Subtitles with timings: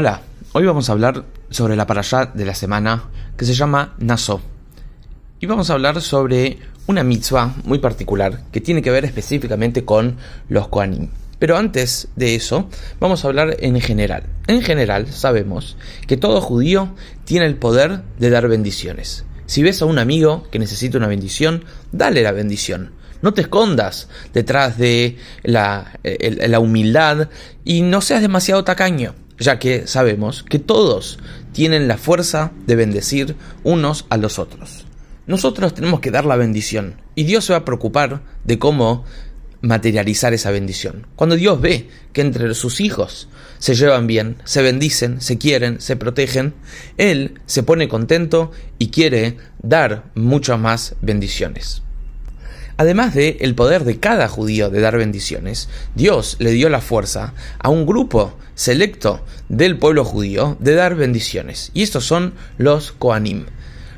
[0.00, 0.22] Hola,
[0.52, 4.40] hoy vamos a hablar sobre la parashá de la semana que se llama Naso.
[5.40, 10.16] Y vamos a hablar sobre una mitzvah muy particular que tiene que ver específicamente con
[10.48, 11.08] los Koanim.
[11.40, 12.68] Pero antes de eso,
[13.00, 14.22] vamos a hablar en general.
[14.46, 16.94] En general, sabemos que todo judío
[17.24, 19.24] tiene el poder de dar bendiciones.
[19.46, 22.92] Si ves a un amigo que necesita una bendición, dale la bendición.
[23.20, 27.30] No te escondas detrás de la, la humildad
[27.64, 31.18] y no seas demasiado tacaño ya que sabemos que todos
[31.52, 34.86] tienen la fuerza de bendecir unos a los otros.
[35.26, 39.04] Nosotros tenemos que dar la bendición y Dios se va a preocupar de cómo
[39.60, 41.06] materializar esa bendición.
[41.16, 45.96] Cuando Dios ve que entre sus hijos se llevan bien, se bendicen, se quieren, se
[45.96, 46.54] protegen,
[46.96, 51.82] Él se pone contento y quiere dar muchas más bendiciones.
[52.78, 57.34] Además de el poder de cada judío de dar bendiciones, Dios le dio la fuerza
[57.58, 61.72] a un grupo selecto del pueblo judío de dar bendiciones.
[61.74, 63.46] Y estos son los Koanim.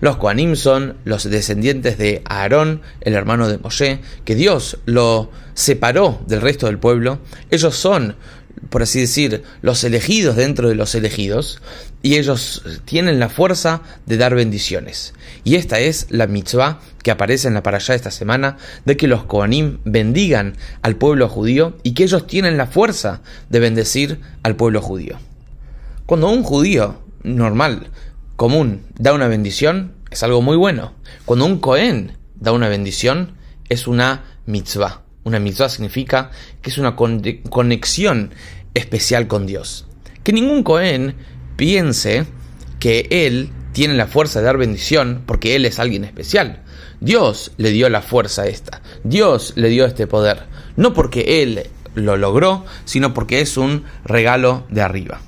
[0.00, 6.20] Los Koanim son los descendientes de Aarón, el hermano de Moshe, que Dios lo separó
[6.28, 7.18] del resto del pueblo.
[7.50, 8.14] Ellos son
[8.70, 11.60] por así decir, los elegidos dentro de los elegidos,
[12.02, 15.14] y ellos tienen la fuerza de dar bendiciones.
[15.44, 19.24] Y esta es la mitzvah que aparece en la parashá esta semana, de que los
[19.24, 24.80] Kohanim bendigan al pueblo judío y que ellos tienen la fuerza de bendecir al pueblo
[24.82, 25.18] judío.
[26.06, 27.90] Cuando un judío normal,
[28.36, 30.94] común, da una bendición, es algo muy bueno.
[31.24, 33.32] Cuando un Cohen da una bendición,
[33.68, 35.02] es una mitzvah.
[35.24, 36.30] Una mitzvah significa
[36.62, 38.32] que es una conexión
[38.74, 39.86] especial con Dios.
[40.22, 41.14] Que ningún Cohen
[41.56, 42.26] piense
[42.78, 46.62] que él tiene la fuerza de dar bendición porque él es alguien especial.
[47.00, 48.82] Dios le dio la fuerza esta.
[49.04, 50.44] Dios le dio este poder.
[50.76, 55.20] No porque él lo logró, sino porque es un regalo de arriba.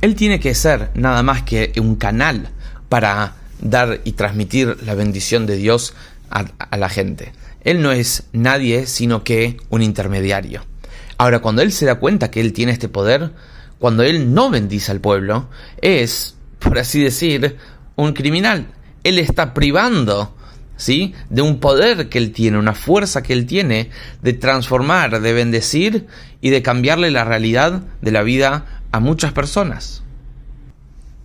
[0.00, 2.50] Él tiene que ser nada más que un canal
[2.88, 5.94] para dar y transmitir la bendición de Dios
[6.30, 7.32] a, la gente.
[7.62, 10.64] Él no es nadie sino que un intermediario.
[11.16, 13.32] Ahora, cuando él se da cuenta que él tiene este poder,
[13.78, 15.48] cuando él no bendice al pueblo,
[15.80, 17.56] es, por así decir,
[17.96, 18.68] un criminal.
[19.04, 20.36] Él está privando,
[20.76, 21.14] ¿sí?
[21.30, 23.90] De un poder que él tiene, una fuerza que él tiene
[24.22, 26.06] de transformar, de bendecir
[26.40, 30.02] y de cambiarle la realidad de la vida a muchas personas.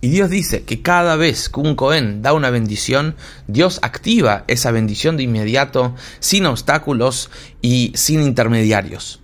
[0.04, 3.16] Y Dios dice que cada vez que un Cohen da una bendición,
[3.46, 7.30] Dios activa esa bendición de inmediato, sin obstáculos
[7.62, 9.22] y sin intermediarios.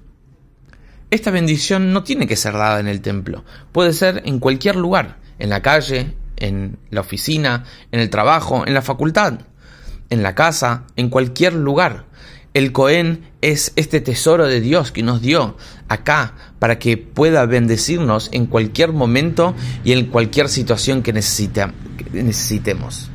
[1.10, 5.18] Esta bendición no tiene que ser dada en el templo, puede ser en cualquier lugar,
[5.38, 9.34] en la calle, en la oficina, en el trabajo, en la facultad,
[10.08, 12.06] en la casa, en cualquier lugar.
[12.52, 15.56] El Cohen es este tesoro de Dios que nos dio
[15.88, 23.08] acá para que pueda bendecirnos en cualquier momento y en cualquier situación que, necesitemos.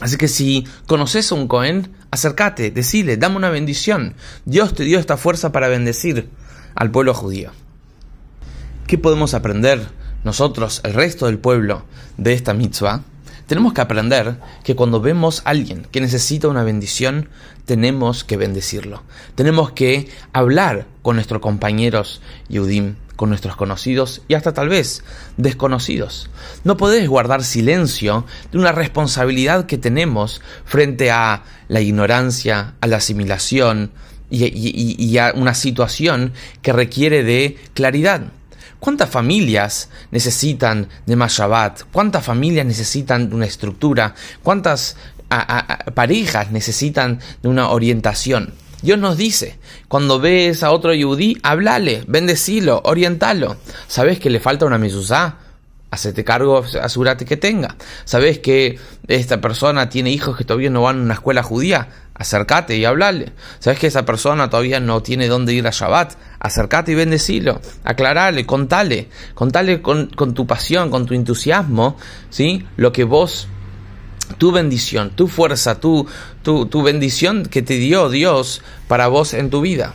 [0.00, 4.16] Así que si conoces a un Cohen, acércate, decile, dame una bendición.
[4.44, 6.28] Dios te dio esta fuerza para bendecir
[6.74, 7.52] al pueblo judío.
[8.88, 9.86] ¿Qué podemos aprender
[10.24, 11.84] nosotros, el resto del pueblo,
[12.16, 13.02] de esta mitzvah?
[13.46, 17.28] Tenemos que aprender que cuando vemos a alguien que necesita una bendición,
[17.64, 19.02] tenemos que bendecirlo.
[19.34, 25.04] Tenemos que hablar con nuestros compañeros Yudim, con nuestros conocidos y hasta tal vez
[25.36, 26.30] desconocidos.
[26.64, 32.96] No podés guardar silencio de una responsabilidad que tenemos frente a la ignorancia, a la
[32.96, 33.92] asimilación
[34.30, 36.32] y, a una situación
[36.62, 38.32] que requiere de claridad.
[38.84, 41.84] ¿Cuántas familias necesitan de más Shabbat?
[41.90, 44.14] ¿Cuántas familias necesitan de una estructura?
[44.42, 44.98] ¿Cuántas
[45.94, 48.52] parejas necesitan de una orientación?
[48.82, 49.58] Dios nos dice,
[49.88, 53.56] cuando ves a otro yudí, háblale, bendecilo, orientalo.
[53.88, 55.36] ¿Sabes que le falta una mezuzá?
[55.90, 57.76] Hacete cargo, asegúrate que tenga.
[58.04, 58.78] ¿Sabes que
[59.08, 61.88] esta persona tiene hijos que todavía no van a una escuela judía?
[62.14, 63.32] Acércate y hablale.
[63.58, 66.14] ¿Sabes que esa persona todavía no tiene dónde ir a Shabbat?
[66.38, 71.96] Acércate y bendecilo, aclarale, contale, contale con, tu pasión, con tu entusiasmo,
[72.30, 72.64] ¿sí?
[72.76, 73.48] Lo que vos,
[74.38, 76.06] tu bendición, tu fuerza, tu,
[76.42, 79.94] tu, tu bendición que te dio Dios para vos en tu vida.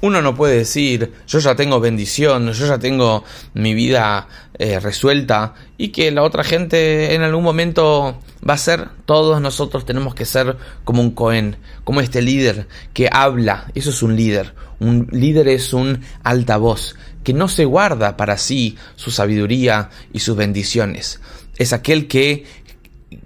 [0.00, 3.24] Uno no puede decir, yo ya tengo bendición, yo ya tengo
[3.54, 4.28] mi vida
[4.58, 8.88] eh, resuelta y que la otra gente en algún momento va a ser.
[9.06, 13.70] Todos nosotros tenemos que ser como un Cohen, como este líder que habla.
[13.74, 14.54] Eso es un líder.
[14.80, 20.36] Un líder es un altavoz que no se guarda para sí su sabiduría y sus
[20.36, 21.20] bendiciones.
[21.56, 22.44] Es aquel que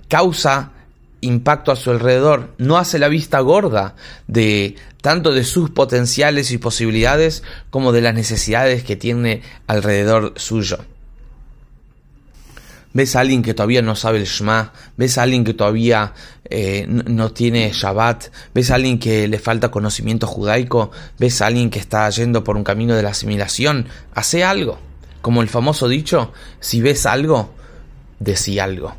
[0.08, 0.72] causa
[1.20, 3.96] impacto a su alrededor, no hace la vista gorda
[4.28, 10.78] de tanto de sus potenciales y posibilidades como de las necesidades que tiene alrededor suyo.
[12.98, 16.14] Ves a alguien que todavía no sabe el Shema, ves a alguien que todavía
[16.50, 21.70] eh, no tiene Shabbat, ves a alguien que le falta conocimiento judaico, ves a alguien
[21.70, 24.80] que está yendo por un camino de la asimilación, hace algo.
[25.22, 27.54] Como el famoso dicho, si ves algo,
[28.18, 28.96] decí algo.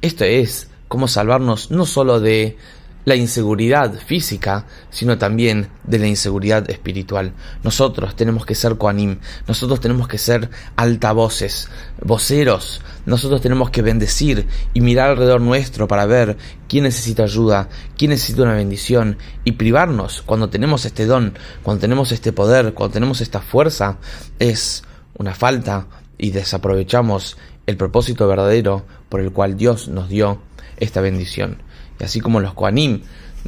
[0.00, 2.56] Esto es cómo salvarnos no solo de
[3.04, 7.32] la inseguridad física, sino también de la inseguridad espiritual.
[7.62, 11.68] Nosotros tenemos que ser coanim, nosotros tenemos que ser altavoces,
[12.02, 16.36] voceros, nosotros tenemos que bendecir y mirar alrededor nuestro para ver
[16.68, 22.12] quién necesita ayuda, quién necesita una bendición y privarnos cuando tenemos este don, cuando tenemos
[22.12, 23.98] este poder, cuando tenemos esta fuerza,
[24.38, 24.84] es
[25.16, 25.86] una falta
[26.18, 27.36] y desaprovechamos
[27.66, 30.42] el propósito verdadero por el cual Dios nos dio
[30.76, 31.62] esta bendición.
[32.00, 33.02] Y así como los Koanim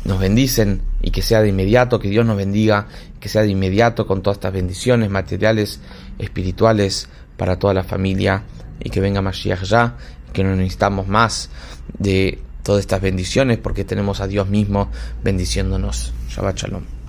[0.04, 2.86] nos bendicen y que sea de inmediato, que Dios nos bendiga,
[3.20, 5.80] que sea de inmediato con todas estas bendiciones materiales,
[6.18, 8.44] espirituales para toda la familia
[8.80, 9.96] y que venga Mashiach ya,
[10.32, 11.50] que no necesitamos más
[11.98, 14.90] de todas estas bendiciones porque tenemos a Dios mismo
[15.22, 16.12] bendiciéndonos.
[16.28, 17.01] Shabbat Shalom.